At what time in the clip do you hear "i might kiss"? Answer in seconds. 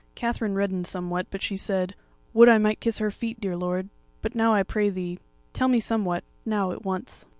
2.49-2.97